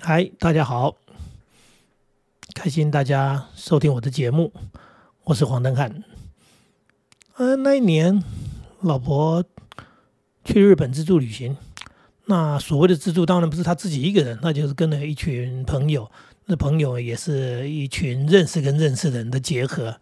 [0.00, 0.96] 嗨，大家好，
[2.54, 4.52] 开心大家收听我的节目，
[5.24, 6.04] 我是黄登汉。
[7.34, 8.22] 呃，那一年
[8.80, 9.44] 老婆
[10.44, 11.56] 去日本自助旅行，
[12.26, 16.08] 那所谓的自助当然不是他自己一个人，那就是跟了一群朋友，
[16.46, 20.00] 那朋友也是一群认识跟认识人的结合。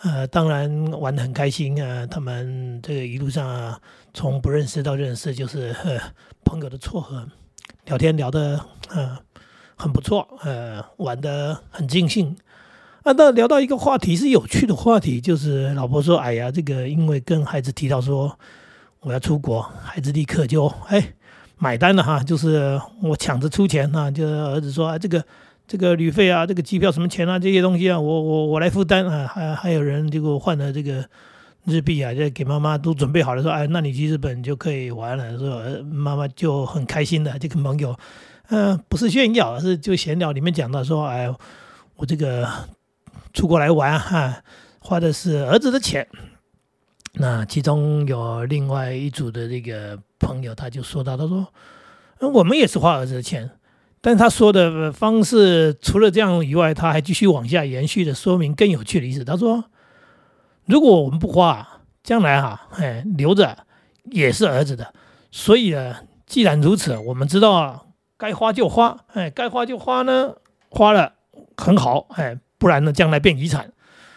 [0.00, 3.80] 呃，当然玩的很开心啊，他们这个一路上啊，
[4.14, 5.76] 从不认识到认识，就是
[6.44, 7.28] 朋友的撮合，
[7.84, 8.58] 聊天聊的
[8.88, 9.18] 呃
[9.76, 12.36] 很不错，呃，玩的很尽兴。
[13.02, 18.38] 啊，到聊到一个话题是有趣的话题，就是老婆说：“哎呀，这个因为跟孩子提到说
[19.00, 21.12] 我要出国，孩子立刻就哎
[21.58, 25.22] 买单了哈，就是我抢着出钱啊，就是儿子说啊这个
[25.68, 31.04] 这个旅费啊，这个机票什么钱啊，这些东西啊，我我我来负担啊，还还有人就给我换了这个
[31.66, 37.94] 日币啊，就给妈妈都准备好了，说哎，那你去日本就可以玩了，说妈妈就很开心的，就跟朋友，
[38.48, 41.28] 嗯，不是炫耀，而是就闲聊里面讲到说，哎，
[41.96, 42.48] 我这个。
[43.32, 44.44] 出国来玩哈，
[44.78, 46.06] 花的是儿子的钱。
[47.14, 51.48] 那其中有另外一组的这个朋友，他就说到，他说
[52.30, 53.50] ：“我们也是花儿子的钱。”
[54.00, 59.24] 但他说的方式除了这样以外，他还继续往下延续的说明更有趣的意思。
[59.24, 59.64] 他说
[60.64, 63.66] ：“如果我们不花，将来哈，哎，留着
[64.04, 64.94] 也是儿子的。
[65.32, 67.84] 所以呢，既然如此，我们知道
[68.18, 70.34] 该花就花，哎，该花就花呢，
[70.70, 71.14] 花了
[71.56, 73.70] 很好，哎。”不然呢，将来变遗产，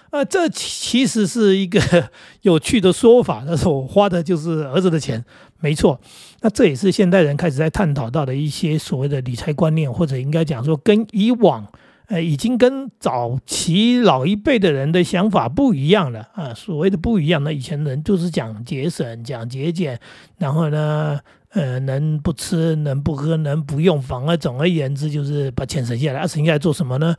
[0.10, 1.82] 啊，这其实是一个
[2.44, 3.44] 有趣的说法。
[3.46, 5.26] 但是我花的就是儿子的钱，
[5.60, 6.00] 没错。
[6.40, 11.68] 那这也是现代人开始在探讨到的一些所谓的理财观念，或者应该讲说，跟以往，
[12.08, 16.54] 呃，已经跟早期老一辈的人的想法不一样了啊。
[16.54, 20.00] 所谓的不一样，那以前人就是讲节省、讲节俭，
[20.38, 21.20] 然后呢。
[21.52, 26.28] 呃，能不吃，能不喝，能不用，反而总而言之就是把钱省下来。
[26.28, 27.16] 省下来做什么呢？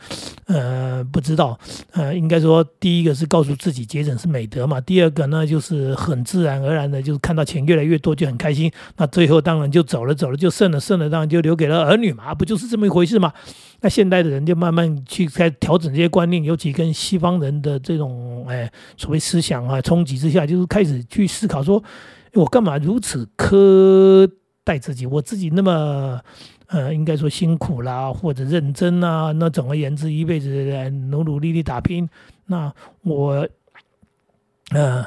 [0.47, 1.59] 呃，不知道。
[1.93, 4.81] 呃，应该说，第一个是告诉自己节省是美德嘛。
[4.83, 8.71] 第二个呢，就是很自然而然的，就是看到钱越来越多就很开心。
[8.99, 13.33] 那最后当然就走了，走了就剩了，剩了当然就留给了儿女嘛，不就是这么一回事嘛？
[13.81, 21.83] 那现代的人就慢慢去开调整这些观念，尤其跟西方人的这种哎所谓思想啊冲击之下，就是开始去思考说。
[22.35, 24.31] 我干嘛如此苛
[24.65, 25.07] 待自己？
[25.07, 26.21] 我自己那么，
[26.67, 29.33] 呃，应该说辛苦啦，或者认真啊。
[29.33, 32.09] 那总而言之，一辈子努努力力打拼，
[32.47, 32.73] 那
[33.03, 33.49] 我，
[34.71, 35.07] 呃，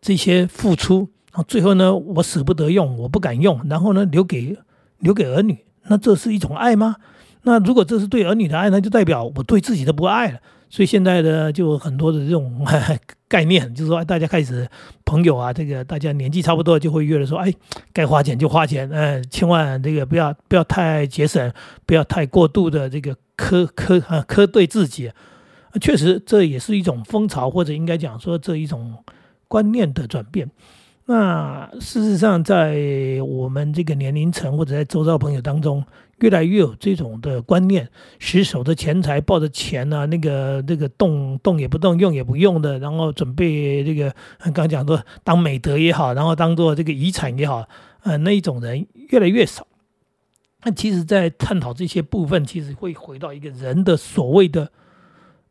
[0.00, 1.08] 这些付出，
[1.48, 4.56] 最后呢，我舍不得用，我不敢用，然后呢，留给
[4.98, 6.96] 留给儿女，那这是一种爱吗？
[7.42, 10.40] 那如果这是对儿女的爱，那就代表我对自己的不爱了。
[10.74, 12.66] 所以现在的就很多的这种
[13.30, 14.68] 概念，就是说大家开始
[15.04, 17.54] 朋友啊，这个大家年纪差不多就会约了说，哎，
[17.92, 21.52] 该花钱就花钱，嗯，千万这个不要不要太节省，
[21.86, 25.12] 不要太过度的这个苛苛啊苛对自己。
[25.80, 28.94] 确实这也是一种风潮，或者应该讲说这一种
[29.46, 30.50] 观念的转变。
[31.06, 32.76] 那事实上，在
[33.24, 35.84] 我们这个年龄层或者在周遭朋友当中，
[36.20, 37.88] 越来越有这种的观念：，
[38.20, 44.14] 死守着钱财，抱着钱呢，那个那个动动也不动，用也不用的，然后准备这个
[44.52, 47.68] 刚讲说当美德也好，然后当做这个遗产也好，
[48.02, 49.66] 呃，那一种人越来越少。
[50.64, 54.70] 那其实，在探讨这些部分，其实会回到一个人的所谓的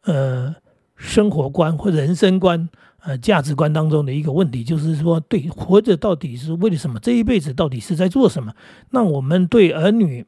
[0.03, 0.56] 呃
[0.96, 2.69] 生活观或人生观。
[3.06, 6.97] 呃，价值观当中的一个问题，就是说，对活着到底是为了什么？
[7.02, 8.53] 这一辈子到底是在做什么？
[8.91, 10.25] 那我们对儿女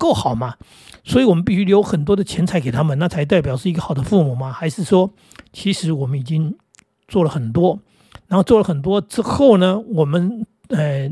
[0.00, 0.56] 够好吗？
[1.04, 4.50] 所以我们必须留很多的钱财给他们，那才代表是一个好的父母吗？
[4.50, 5.12] 还是说，
[5.52, 6.56] 其实我们已经
[7.06, 7.78] 做了很多，
[8.28, 9.78] 然后做了很多之后呢？
[9.78, 11.10] 我们呃，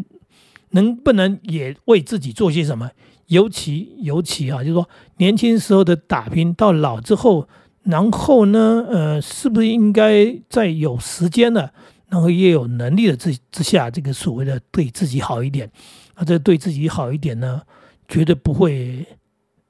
[0.70, 2.90] 能不能也为自己做些什么？
[3.26, 4.88] 尤其尤其啊，就是说，
[5.18, 7.46] 年轻时候的打拼，到老之后。
[7.84, 11.72] 然后呢，呃，是不是应该在有时间了，
[12.08, 15.70] 然后也有能力的之之下，这个所谓的对自己好一点，
[16.12, 17.62] 啊，这对自己好一点呢，
[18.08, 19.06] 绝对不会，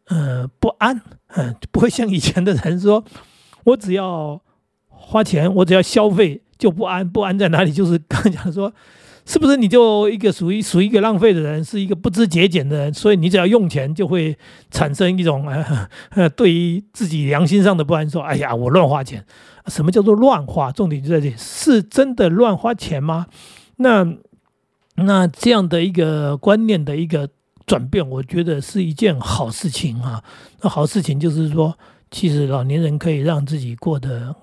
[0.06, 1.02] 呃，不安，
[1.34, 3.04] 嗯，不会像以前的人说，
[3.64, 4.40] 我只要
[4.88, 7.72] 花钱，我只要消费就不安，不安在哪里？
[7.72, 8.72] 就是刚讲说。
[9.30, 12.94] 是不是你就一个属于属于一个浪费的人，是一个不知节俭的人？
[12.94, 14.34] 所以你只要用钱，就会
[14.70, 18.08] 产生一种 呃呃，对于自己良心上的不安。
[18.08, 19.22] 说，哎呀，我乱花钱。
[19.66, 20.72] 什么叫做乱花？
[20.72, 23.26] 重点就在这里，是真的乱花钱吗？
[23.76, 24.14] 那
[24.94, 27.28] 那这样的一个观念的一个
[27.68, 30.24] 转变，我觉得是一件好事情啊。
[30.60, 31.78] 那好事情就是说，
[32.10, 34.34] 其实老年人可以让自己过得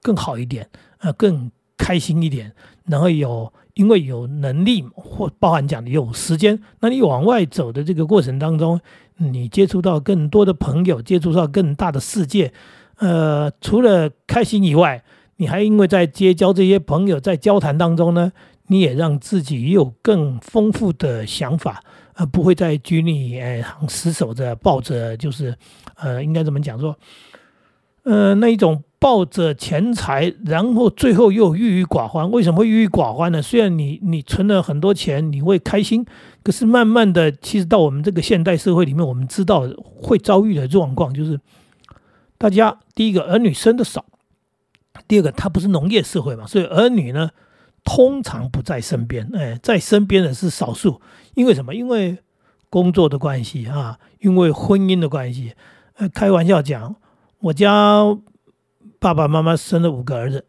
[0.00, 0.66] 更好一点，
[1.00, 2.52] 呃，更开心一点，
[2.86, 3.52] 然后有。
[3.74, 8.80] 因为有能力或包含讲的有时间，那你往外走的这个过程当中，
[9.18, 12.52] 你接触到更多的朋友，接触到更大的世界。
[12.96, 15.04] 呃，除了开心以外，
[15.36, 18.32] 你还因为在结交这些朋友，在交谈当中呢，
[18.66, 21.80] 你也让自己有更丰富的想法，
[22.18, 25.56] 而不会再拘泥，哎，死守着抱着，就是
[25.96, 26.94] 呃，应该怎么讲说，
[28.02, 28.84] 呃，那一种。
[29.00, 32.28] 抱着钱财，然后最后又郁郁寡欢。
[32.32, 33.40] 为什么会郁郁寡欢呢？
[33.40, 36.04] 虽然你你存了很多钱，你会开心，
[36.42, 39.68] 可是慢慢的，其实到我们这个现代社会里面，我们知道
[40.02, 41.38] 会遭遇的状况就是，
[42.36, 44.04] 大家第一个儿女生的少，
[45.06, 47.30] 第二个它不是农业社会嘛，所以儿女呢
[47.84, 51.00] 通常不在身边，哎，在身边的是少数。
[51.38, 51.74] 因为什么？
[51.74, 52.18] 因为
[52.68, 55.54] 工作的关系啊，因为婚姻的关系。
[55.94, 56.96] 呃，开玩笑讲，
[57.38, 58.18] 我家。
[59.00, 60.44] 爸爸妈妈生了五个儿子，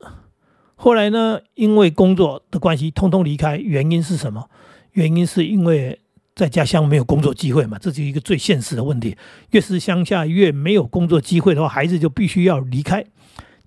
[0.74, 3.57] 后来呢，因为工作的关系，通通离开。
[3.57, 4.50] 原因是什么？
[4.94, 6.00] 原因是因为
[6.33, 9.15] 在家乡没有工作机会嘛，这是一个最现实的问题。
[9.51, 13.06] 越是乡下，越没有工作机会的话，孩子就必须要离开。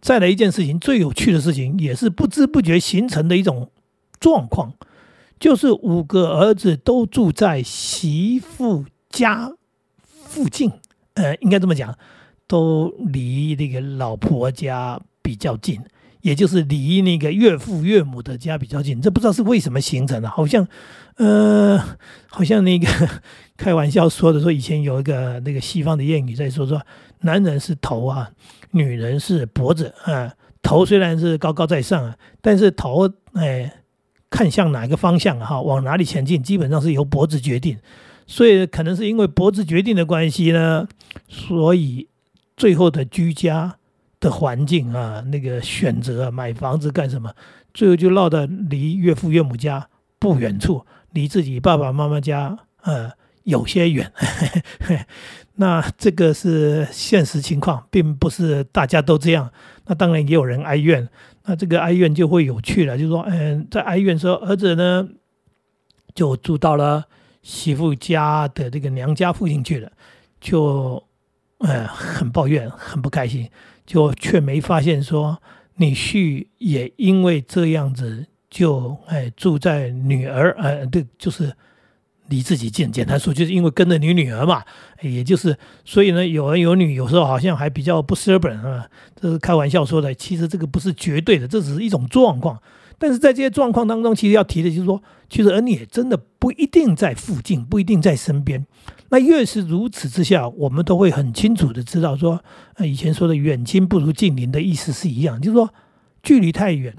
[0.01, 3.71] 再来一件事情，最有趣的事情，也是不知不觉形成的一种
[4.19, 4.73] 状况，
[5.43, 9.53] 就是五个儿子都住在媳妇家
[10.07, 10.71] 附近。
[11.15, 11.99] 呃，应该这么讲。
[12.47, 15.81] 都离那个老婆家比较近，
[16.21, 19.01] 也就是离那个岳父岳母的家比较近。
[19.01, 20.69] 这不知道是为什么形成的，好像，
[21.17, 21.83] 呃，
[22.29, 22.87] 好像那个
[23.57, 26.81] 开玩笑说的，说以前有一个那个西方的谚语在说说，
[27.23, 28.31] 男人是头啊，
[28.71, 30.35] 女人是脖子啊。
[30.61, 33.82] 头虽然是高高在上啊，但是头哎
[34.33, 37.79] 看向哪一个方向哈，往哪里前进，基本上是由脖子决定。
[38.27, 40.89] 所以可能是因为脖子决定的关系呢，
[41.29, 42.09] 所以。
[42.55, 43.77] 最后的居家
[44.21, 47.33] 的环境啊，那个选择买房子干什么，
[47.73, 49.89] 最后就落到离岳父岳母家
[50.19, 53.11] 不远处，离自己爸爸妈妈家呃
[53.45, 54.13] 有些远。
[55.57, 59.51] 那这个是现实情况，并不是大家都这样。
[59.87, 61.09] 那当然也有人哀怨，
[61.45, 65.09] 那这个哀怨就会有趣了，就说，嗯，在哀怨说儿子呢
[66.15, 67.05] 就住到了
[67.43, 69.91] 媳妇家的这个娘家附近去了，
[70.41, 71.03] 就。
[71.65, 73.49] 呃，很抱怨，很不开心，
[73.87, 75.41] 就却没发现说
[75.77, 81.55] 女婿也因为这样子就哎住在女儿呃，对，就是
[82.33, 82.91] 离自己近。
[82.91, 84.65] 简单说，就是因为跟着你女儿嘛，
[85.03, 88.89] 也就是所以呢，有儿有女，有时候好像还比较不舍本啊。
[89.15, 92.59] 这是开玩笑说的，其实这个不是绝对的，这只是一种状况。
[92.99, 98.65] 但是在这些状况当中，其实要提的就是说，其实儿女也真的不一定在附近，不一定在身边。
[99.11, 102.43] 那越是如此之下，我们都会很清楚的知道，说，
[102.75, 105.75] 呃，以前说的“远亲不如近邻”的意思是一样，就是说，
[106.23, 106.95] 距离太远，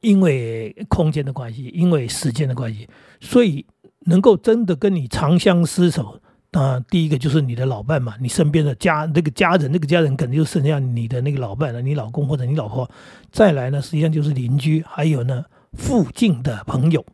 [0.00, 2.88] 因为空间的关系，因为时间的关系，
[3.20, 3.66] 所以
[4.04, 6.20] 能够真的跟你长相厮守，
[6.52, 12.88] 啊，第一个就是你的老伴嘛，你身边的家那个家人，那个家人可能就剩下你的那个老伴了，你老公或者你老婆，
[13.30, 17.04] 再来呢，实际上就是邻居，还有呢，附近的朋友。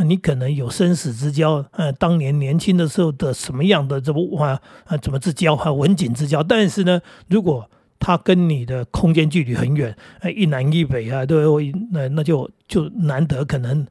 [0.00, 6.40] 那你可能有生死之交，呃，当年年轻的时候的什么样的这么啊啊怎么之交哈文景之交？
[6.40, 7.68] 但是呢，如果
[7.98, 9.92] 他跟你的空间距离很远，
[10.36, 11.60] 一南一北啊，都
[11.90, 13.84] 那那就就难得可能，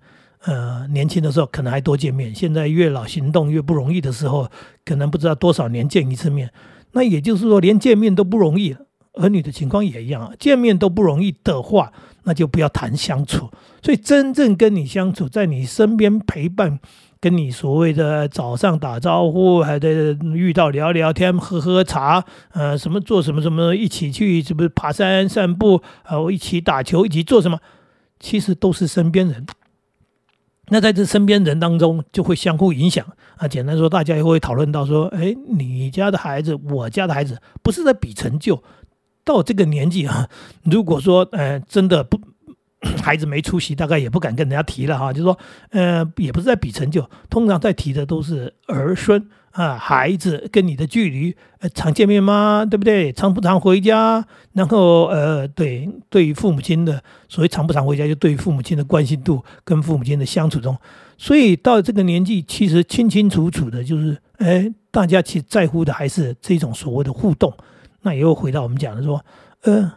[0.45, 4.49] 呃，年轻的时候可能还多见面，现在越老行动越不容易的时候，
[4.85, 6.51] 可能不知道多少年见一次面。
[6.91, 8.75] 那也就是说，连见面都不容易，
[9.13, 11.91] 儿女的情况也一样，见面都不容易的话。
[12.23, 13.49] 那就不要谈相处，
[13.81, 16.77] 所以真正跟你相处，在你身边陪伴，
[17.21, 27.57] 跟你所谓的早上打招呼，还得遇到聊聊天、喝喝茶，呃，什么做什么什么，一起去是不是爬山散步，啊，一起打球，一起做什么，
[28.19, 29.45] 其实都是身边人。
[30.69, 33.05] 那在这身边人当中，就会相互影响
[33.37, 33.47] 啊。
[33.47, 38.61] 简单说，大家也会讨论到说，哎，你家的孩子，我家的孩子，不是在比成就。
[39.23, 40.29] 到这个年纪啊，
[40.63, 42.19] 如果说呃真的不
[43.01, 45.11] 孩子没出息，大概也不敢跟人家提了哈。
[45.11, 45.37] 就是说，
[45.71, 52.63] 呃，也不是在比成就，通常在提的都是儿孙啊，孩子跟你的距离，呃，常见面吗？
[52.63, 53.11] 对不对？
[53.11, 54.23] 常不常回家？
[54.53, 60.77] 然后呃，对，对于父母亲的所谓常不常回家，就对于父母亲的关心度跟父母亲的相处中，
[61.17, 67.51] 所以到这个年纪，其实清清楚楚的，就是哎，大家其实在乎的还是这种所谓的互动。
[68.03, 69.25] 那又回到我们讲的说，
[69.63, 69.91] 呃，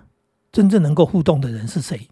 [0.51, 2.09] 真正能够互动的人是谁？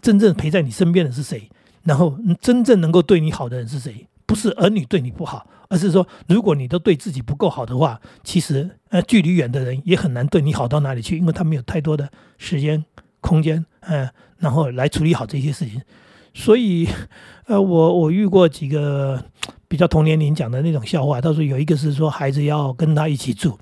[0.00, 1.50] 真正陪在你身边的是谁？
[1.82, 4.06] 然后真正能够对你好的人是谁？
[4.24, 12.84] 不是儿女对你不好，而是说，如果你都对自己不够好的话，其实呃，距离远的人也很难对你好到哪里去，因为他没有太多的时间、
[13.20, 15.80] 空间，嗯，然后来处理好这些事情。
[16.34, 16.88] 所以，
[17.46, 19.24] 呃，我我遇过几个
[19.68, 21.20] 比较同年龄讲的那种笑话。
[21.20, 23.56] 他说有一个是说孩子要跟他一起住，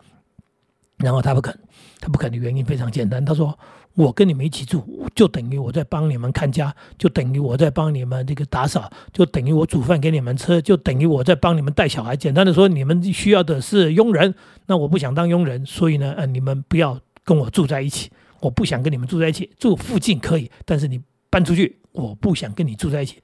[0.97, 1.57] 然后他不肯，
[2.01, 3.57] 他不肯的原因非常简单，他说。
[3.99, 4.81] 我跟你们一起住，
[5.13, 12.17] 就等于我在帮你们看家，就等于我在帮你们这个打扫，就等于我煮饭给你们吃，就等于我在帮你们带小孩。
[12.17, 14.33] 简单的说，你们需要的是佣人，
[14.67, 23.17] 那我不想当佣人，所以呢，呃，你们不要跟我住在一起，我不想跟你们住在一起，住附近可以，但是你搬出去，我不想跟你住在一起。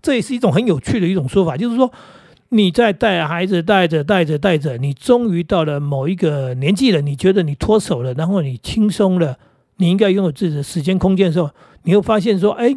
[0.00, 1.92] 这也是一种很有趣的一种说法，就是说
[2.48, 9.36] 你在带孩子，带着带着带着，你终于到了某一个年纪了，你觉得你脱手了，然后你轻松了。
[9.82, 11.50] 你应该拥有自己的时间空间的时候，
[11.82, 12.72] 你会发现说，哎，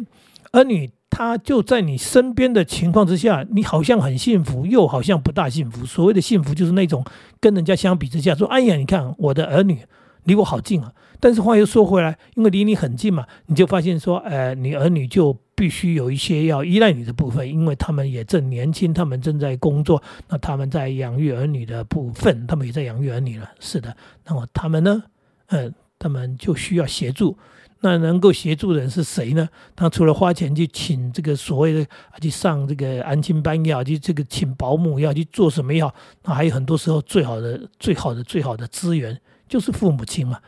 [0.50, 5.86] 儿女他就在你身边的情况之下，你好像很幸福，又好像不大幸福。
[5.86, 7.04] 所谓的幸福，就是那种
[7.38, 9.82] 跟人家相比之下，说，哎呀，你看我的儿女
[10.24, 10.92] 离我好近啊。
[11.20, 23.48] 但是话又说回来，因为离你很近嘛，你就发现说，呃，你儿女就必须有一些要依赖你的部分，因为他们也正年轻，他们正在工作，那他们在养育儿女的部分，他们也在养育儿女了。
[23.60, 23.96] 是的，
[24.26, 25.04] 那么他们呢，
[25.50, 25.72] 嗯。
[25.98, 27.36] 他们就需要协助，
[27.80, 29.48] 那能够协助的人是谁呢？
[29.74, 31.86] 他除了花钱去请这个所谓的
[32.20, 40.38] 去上这个安亲班也好，去这个请保姆也好，去做什么也好，那还有很多时候最好的、最好的、最好的资源就是父母亲嘛。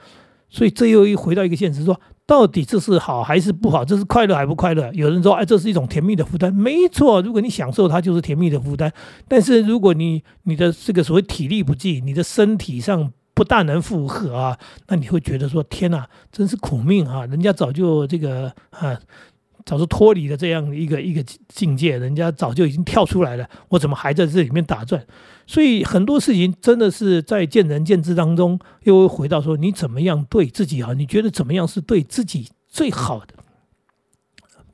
[0.51, 3.85] 所以这又一回到一个现实，说到底这是好还是不好？
[3.85, 4.91] 这是快乐还不快乐？
[4.95, 6.51] 有人说，哎，这是一种甜蜜的负担。
[6.55, 8.91] 没错，如果你享受它，就是甜蜜的负担。
[9.29, 17.25] 但是如果你你的这个所谓体力不济，你的身体上，不大能负荷啊，那你会觉得说天哪，真是苦命啊！
[17.27, 18.99] 人家早就这个啊，
[19.65, 25.07] 早就脱离了这样一个一个境界，人家早就已经跳出来了，我怎么还在这里面打转？
[25.47, 30.93] 所以很多事情真的是在见仁见智当中，又会回到说你怎么样对自己啊？
[30.95, 33.35] 你觉得怎么样是对自己最好的？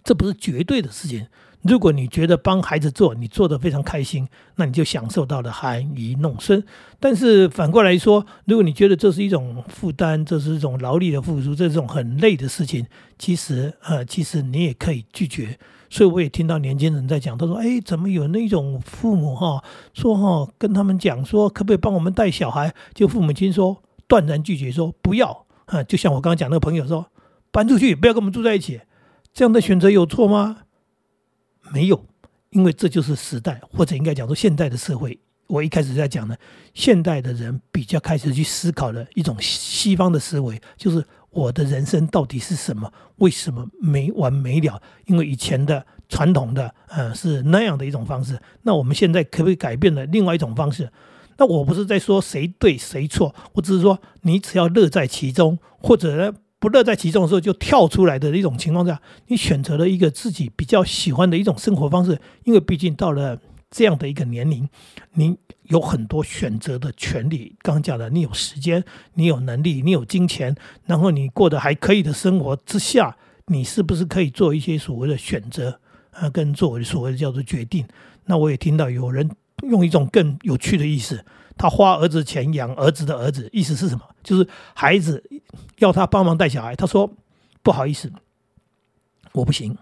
[0.02, 1.26] 这不是绝对的事情。
[1.64, 6.62] 如果你觉得帮孩子做，你做的非常开心，那你就享受到了含饴弄孙。
[7.00, 12.86] 但是反过来说，如果你觉得这是一种负担，这是一种劳力的付出，这种很累的事情，
[13.18, 15.58] 其实呃，其实你也可以拒绝。
[15.88, 22.74] 所以我也听到年轻人在讲，他说：“哎，怎么有那种父母哈说哈跟他们讲说，可不可以帮我们带小孩？
[22.92, 25.46] 就父母亲说断然拒绝，说不要。
[25.66, 27.06] 啊，就像我刚刚讲那个朋友说，
[27.50, 28.80] 搬出去，不要跟我们住在一起。
[29.32, 30.58] 这样的选择有错吗？”
[31.72, 32.04] 没有，
[32.50, 35.18] 因为这就是时代，或者应该讲说现代的社会。
[35.46, 36.38] 我一开始在讲的，
[36.72, 42.90] 现代的人比较开始去思考的一种西方的思维，就是我的人生到底是什么？
[43.16, 44.80] 为什么没完没了？
[45.04, 48.40] 因为以前的传统的，呃，是那样的一种方式。
[48.62, 50.90] 那我们现在可不可以改变了另外一种方式？
[51.36, 56.34] 那我不是在说谁对谁错，我只是说你只要乐在其中，或者呢？
[56.64, 63.38] 不乐在其中的时候，就跳出来的一种情况下，你选择了一个自己比较喜欢的一种生活方式，因为毕竟到了
[63.70, 64.66] 这样的一个年龄，
[65.12, 67.54] 你有很多选择的权利。
[67.60, 70.56] 刚讲的，你有时间，你有能力，你有金钱，
[70.86, 73.14] 然后你过得还可以的生活之下，
[73.48, 75.78] 你是不是可以做一些所谓的选择
[76.12, 76.30] 啊？
[76.30, 77.86] 跟作为所谓的叫做决定？
[78.24, 79.30] 那我也听到有人
[79.68, 81.26] 用一种更有趣的意思。
[81.56, 84.04] 他花儿子钱养儿子的儿子，意思是什么？
[84.22, 85.22] 就是孩子
[85.78, 87.10] 要他帮忙带小孩，他说
[87.62, 88.10] 不好意思，
[89.32, 89.76] 我不行，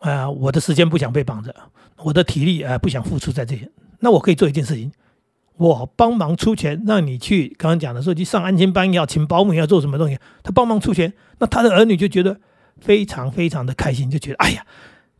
[0.00, 1.54] 啊，我的时间不想被绑着，
[1.98, 3.70] 我的体力啊不想付出在这些。
[4.00, 4.92] 那我可以做一件事情，
[5.56, 12.40] 我帮忙出钱，让你去刚刚讲的说去上安亲班，要请保姆，要做什么东西，他帮忙出钱，那他的儿女就觉得
[12.78, 14.66] 非常非常的开心，就觉得哎呀。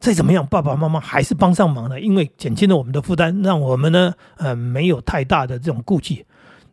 [0.00, 6.24] 再怎么样，爸爸妈妈还是帮上忙了，因为减轻了我们的负担，让我们呢，呃，没有太大的这种顾忌。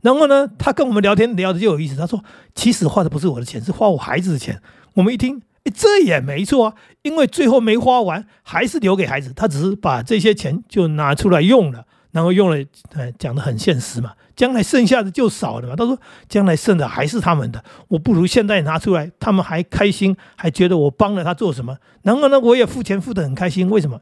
[0.01, 1.97] 然后呢，他跟我们聊天聊的就有意思。
[1.97, 2.23] 他说
[2.55, 4.61] ：“其实花的不是我的钱，是花我孩子的钱。”
[4.93, 11.86] 我们一听，哎，这也没错啊，因为最后没花完，还是留给孩子，他只是把这些钱就拿出来用了。
[12.11, 12.57] 然后用了，
[12.93, 15.75] 呃，讲的很现实嘛，将来剩下的就少了嘛。
[15.75, 21.77] 他说，将来剩的还是他们的，我不如现在拿出来，他们还开心，还觉得我帮了他做什么。
[22.03, 23.99] 然后呢，我也付钱付的很开心，为什么？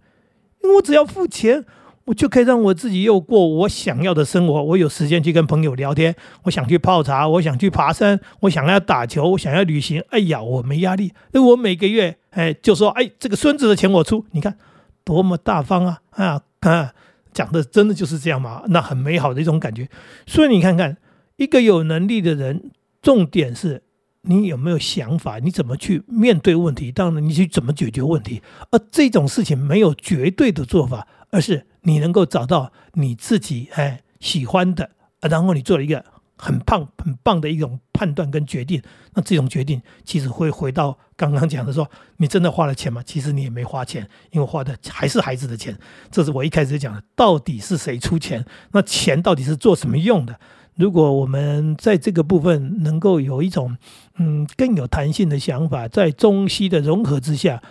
[0.63, 1.65] 因为我只要付钱，
[2.05, 4.63] 我就可以让我自己又过我想要的生活。
[4.63, 10.03] 我有时间去跟朋友聊天，我想去泡茶，我想去爬山，我想要打球，我想要旅行。
[10.12, 14.57] 哎呀，我没压力，那我每个月，哎，就说，哎，这个孙子的钱我出，你看
[15.03, 16.93] 多么大方啊啊啊！
[17.36, 18.63] 讲的真的就是这样吗？
[18.70, 19.89] 那很美好的一种感觉。
[20.25, 20.98] 所以你看看，
[21.36, 23.84] 一个有能力的人，重点是
[24.22, 26.94] 你有没有想法，你怎么去面对问题？
[26.94, 28.42] 当然，你去怎么解决问题？
[28.72, 36.06] 而这种事情没有绝对的做法，而是你能够找到你自己哎喜欢的，然后你做了一个
[36.38, 38.81] 很棒很棒的一种判断跟决定。
[39.13, 43.01] 那这种决定其实会回到刚刚讲的说，你真的花了钱吗？
[43.03, 45.75] 其实你也没花钱，因为花的还是孩子的钱。
[46.11, 48.45] 这是我一开始讲的，到底是谁出钱？
[48.73, 50.37] 那钱到底是做什么用的？
[50.75, 53.77] 如果我们在这个部分能够有一种
[54.17, 57.63] 嗯更有弹性的想法，在中西的融合之下，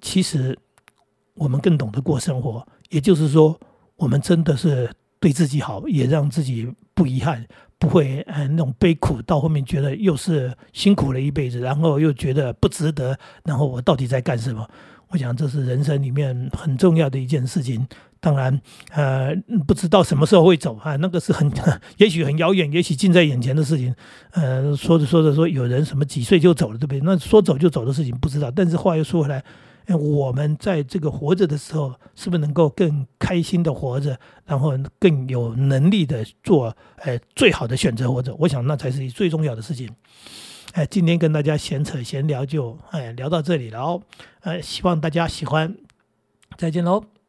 [0.00, 0.58] 其实
[1.34, 2.66] 我们更懂得过生活。
[2.88, 3.60] 也就是说，
[3.96, 4.90] 我们真的是
[5.20, 7.46] 对自己好，也让自己不遗憾，
[7.80, 14.68] 不会呃那种悲苦，到后面觉得又是辛苦了一辈子，然后又觉得不值得，然后我到底在干什么？
[15.08, 17.84] 我想这是人生里面很重要的一件事情。
[18.20, 18.60] 当然，
[18.90, 19.34] 呃，
[19.66, 21.50] 不知道什么时候会走啊，那个是很，
[21.96, 23.94] 也许很遥远，也许近在眼前的事情。
[24.32, 27.00] 呃，说着说着说有人什么几岁就走了，对不对？
[27.00, 28.50] 那说走就走的事情不知道。
[28.50, 29.42] 但是话又说回来，
[29.96, 38.34] 我们在这个活着的时候，是不是能够更开心的活着，然后更有能力的做，呃，最好的选择活着？
[38.38, 39.88] 我想那才是最重要的事情。
[40.72, 44.02] 哎，今天跟大家闲扯闲聊就，哎，聊到这里了哦。
[44.40, 45.76] 呃，希望大家喜欢，
[46.56, 47.19] 再见喽。